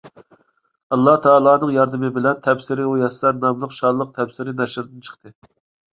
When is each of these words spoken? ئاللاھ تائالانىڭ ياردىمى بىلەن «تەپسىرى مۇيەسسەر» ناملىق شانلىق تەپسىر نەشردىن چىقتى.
ئاللاھ 0.95 1.17
تائالانىڭ 1.25 1.73
ياردىمى 1.75 2.09
بىلەن 2.17 2.41
«تەپسىرى 2.47 2.87
مۇيەسسەر» 2.93 3.37
ناملىق 3.45 3.77
شانلىق 3.81 4.15
تەپسىر 4.19 4.51
نەشردىن 4.63 5.05
چىقتى. 5.11 5.35